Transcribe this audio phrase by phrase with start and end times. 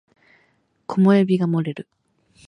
[0.87, 1.87] 木漏れ日が漏れる